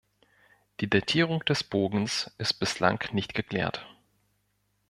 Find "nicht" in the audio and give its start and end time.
3.11-3.35